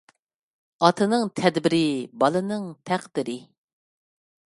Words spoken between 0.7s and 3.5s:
ئاتىنىڭ تەدبىرى بالىنىڭ تەقدىرى.